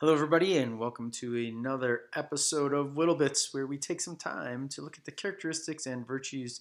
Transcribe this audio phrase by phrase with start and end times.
[0.00, 4.68] Hello, everybody, and welcome to another episode of Little Bits, where we take some time
[4.68, 6.60] to look at the characteristics and virtues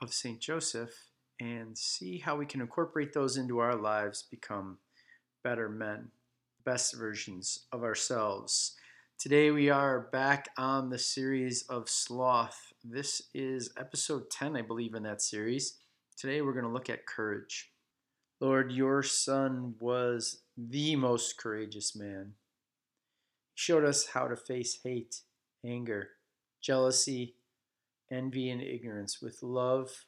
[0.00, 0.40] of St.
[0.40, 0.88] Joseph
[1.38, 4.78] and see how we can incorporate those into our lives, become
[5.44, 6.12] better men,
[6.64, 8.74] best versions of ourselves.
[9.18, 12.72] Today, we are back on the series of sloth.
[12.82, 15.76] This is episode 10, I believe, in that series.
[16.16, 17.70] Today, we're going to look at courage.
[18.40, 22.32] Lord, your son was the most courageous man
[23.54, 25.22] showed us how to face hate,
[25.64, 26.10] anger,
[26.60, 27.34] jealousy,
[28.10, 30.04] envy, and ignorance with love,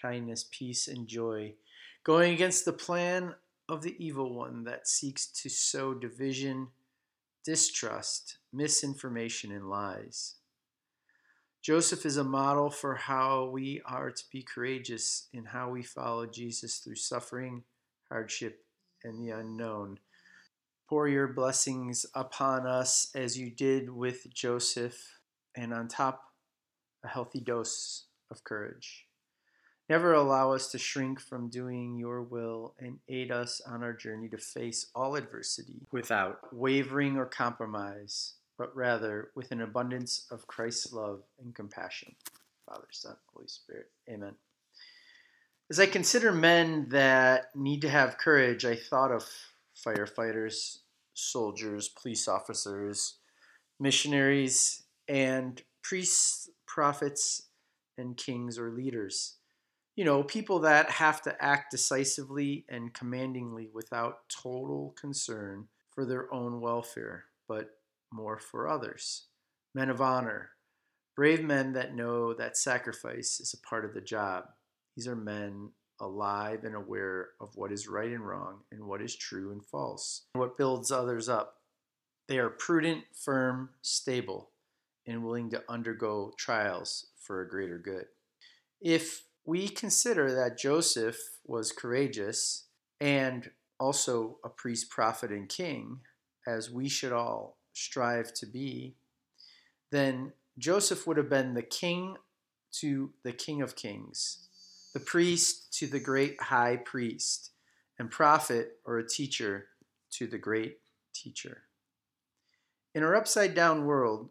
[0.00, 1.54] kindness, peace, and joy,
[2.04, 3.34] going against the plan
[3.68, 6.68] of the evil one that seeks to sow division,
[7.44, 10.36] distrust, misinformation, and lies.
[11.62, 16.24] Joseph is a model for how we are to be courageous in how we follow
[16.26, 17.64] Jesus through suffering,
[18.08, 18.64] hardship,
[19.02, 19.98] and the unknown
[20.88, 25.18] Pour your blessings upon us as you did with Joseph,
[25.56, 26.22] and on top,
[27.04, 29.06] a healthy dose of courage.
[29.88, 34.28] Never allow us to shrink from doing your will and aid us on our journey
[34.28, 40.92] to face all adversity without wavering or compromise, but rather with an abundance of Christ's
[40.92, 42.14] love and compassion.
[42.64, 43.90] Father, Son, Holy Spirit.
[44.08, 44.34] Amen.
[45.68, 49.24] As I consider men that need to have courage, I thought of
[49.76, 50.78] firefighters,
[51.14, 53.18] soldiers, police officers,
[53.78, 57.42] missionaries, and priests, prophets,
[57.98, 59.36] and kings or leaders.
[59.96, 66.32] You know, people that have to act decisively and commandingly without total concern for their
[66.32, 67.70] own welfare, but
[68.12, 69.26] more for others.
[69.74, 70.50] Men of honor,
[71.14, 74.44] brave men that know that sacrifice is a part of the job.
[74.94, 79.16] These are men alive and aware of what is right and wrong and what is
[79.16, 81.56] true and false, what builds others up.
[82.28, 84.50] They are prudent, firm, stable,
[85.06, 88.06] and willing to undergo trials for a greater good.
[88.80, 92.64] If we consider that Joseph was courageous
[93.00, 96.00] and also a priest, prophet, and king,
[96.46, 98.94] as we should all strive to be,
[99.92, 102.16] then Joseph would have been the king
[102.72, 104.45] to the King of Kings
[104.96, 107.50] the priest to the great high priest,
[107.98, 109.66] and prophet or a teacher
[110.10, 110.78] to the great
[111.14, 111.64] teacher.
[112.94, 114.30] In our upside down world,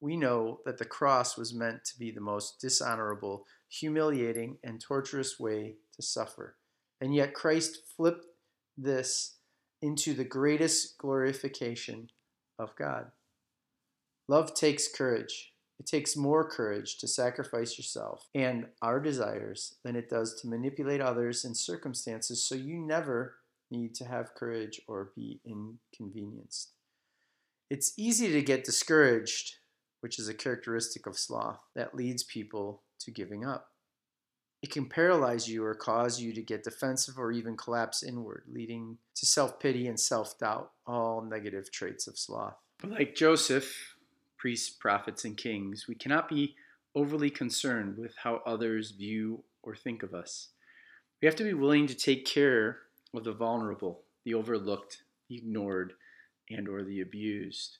[0.00, 5.38] we know that the cross was meant to be the most dishonorable, humiliating, and torturous
[5.38, 6.56] way to suffer.
[6.98, 8.24] And yet Christ flipped
[8.74, 9.36] this
[9.82, 12.08] into the greatest glorification
[12.58, 13.10] of God.
[14.28, 15.52] Love takes courage.
[15.78, 21.00] It takes more courage to sacrifice yourself and our desires than it does to manipulate
[21.00, 23.36] others and circumstances so you never
[23.70, 26.72] need to have courage or be inconvenienced.
[27.68, 29.56] It's easy to get discouraged,
[30.00, 33.68] which is a characteristic of sloth that leads people to giving up.
[34.62, 38.98] It can paralyze you or cause you to get defensive or even collapse inward, leading
[39.16, 42.56] to self pity and self doubt, all negative traits of sloth.
[42.82, 43.95] Like Joseph,
[44.38, 46.54] priests, prophets, and kings, we cannot be
[46.94, 50.48] overly concerned with how others view or think of us.
[51.20, 52.78] We have to be willing to take care
[53.14, 55.94] of the vulnerable, the overlooked, the ignored,
[56.50, 57.78] and or the abused.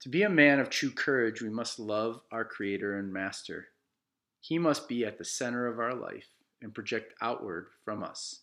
[0.00, 3.68] To be a man of true courage, we must love our creator and master.
[4.40, 6.28] He must be at the center of our life
[6.60, 8.40] and project outward from us.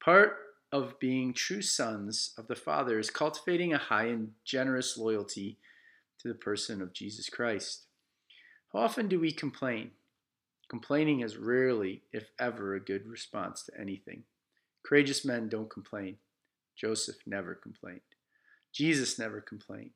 [0.00, 0.36] Part
[0.72, 5.58] of being true sons of the Father is cultivating a high and generous loyalty
[6.20, 7.86] to the person of Jesus Christ.
[8.72, 9.92] How often do we complain?
[10.68, 14.24] Complaining is rarely, if ever, a good response to anything.
[14.84, 16.16] Courageous men don't complain.
[16.76, 18.00] Joseph never complained.
[18.72, 19.92] Jesus never complained.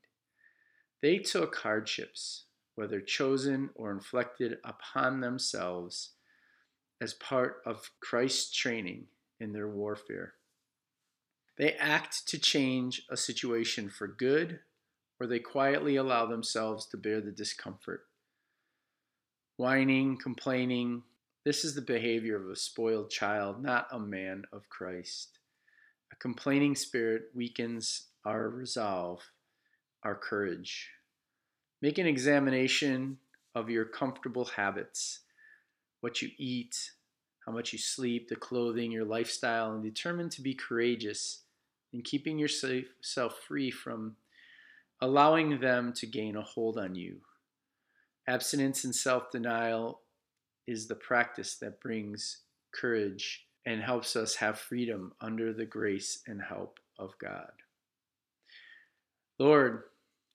[1.02, 2.44] They took hardships,
[2.74, 6.10] whether chosen or inflicted upon themselves,
[7.00, 9.06] as part of Christ's training
[9.40, 10.34] in their warfare.
[11.58, 14.60] They act to change a situation for good
[15.20, 18.06] or they quietly allow themselves to bear the discomfort.
[19.58, 21.02] Whining, complaining,
[21.44, 25.38] this is the behavior of a spoiled child, not a man of Christ.
[26.10, 29.20] A complaining spirit weakens our resolve,
[30.02, 30.88] our courage.
[31.82, 33.18] Make an examination
[33.54, 35.20] of your comfortable habits,
[36.00, 36.92] what you eat,
[37.44, 41.42] how much you sleep, the clothing, your lifestyle, and determine to be courageous
[41.92, 44.16] in keeping yourself free from
[45.00, 47.20] allowing them to gain a hold on you.
[48.28, 50.00] Abstinence and self denial
[50.66, 52.42] is the practice that brings
[52.72, 57.50] courage and helps us have freedom under the grace and help of God.
[59.38, 59.84] Lord,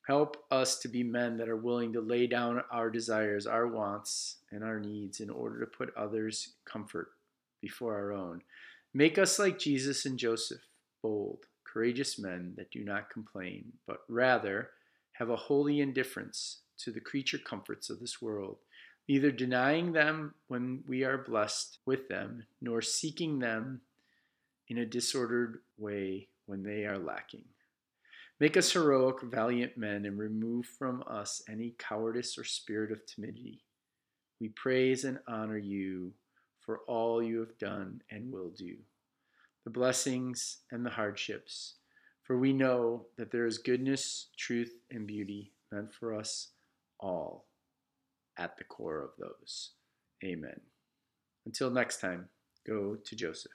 [0.08, 4.38] help us to be men that are willing to lay down our desires, our wants,
[4.52, 7.10] and our needs in order to put others' comfort
[7.62, 8.42] before our own.
[8.94, 10.62] Make us like Jesus and Joseph,
[11.02, 11.46] bold,
[11.76, 14.70] courageous men that do not complain, but rather
[15.14, 18.58] have a holy indifference to the creature comforts of this world,
[19.10, 23.82] neither denying them when we are blessed with them, nor seeking them
[24.70, 27.44] in a disordered way when they are lacking.
[28.40, 33.64] Make us heroic, valiant men, and remove from us any cowardice or spirit of timidity.
[34.40, 36.14] We praise and honor you
[36.62, 38.76] for all you have done and will do,
[39.66, 41.74] the blessings and the hardships,
[42.24, 46.50] for we know that there is goodness, truth, and beauty meant for us
[47.00, 47.48] all
[48.38, 49.72] at the core of those.
[50.24, 50.62] Amen.
[51.46, 52.30] Until next time,
[52.66, 53.52] go to Joseph.